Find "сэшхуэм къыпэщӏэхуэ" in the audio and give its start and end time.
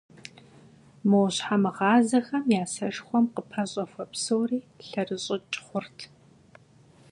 2.73-4.03